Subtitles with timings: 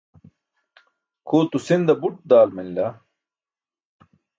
[1.27, 2.87] Khuulto sinda buț daal manila.